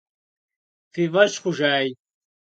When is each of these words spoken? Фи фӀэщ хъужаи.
Фи 0.91 1.03
фӀэщ 1.11 1.33
хъужаи. 1.41 1.89